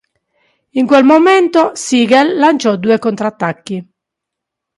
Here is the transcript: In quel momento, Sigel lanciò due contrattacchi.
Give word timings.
In 0.71 0.87
quel 0.87 1.03
momento, 1.03 1.75
Sigel 1.75 2.35
lanciò 2.35 2.75
due 2.75 2.97
contrattacchi. 2.97 3.87